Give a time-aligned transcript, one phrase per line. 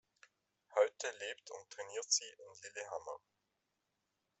[0.73, 3.19] Heute lebt und trainiert sie in Lillehammer.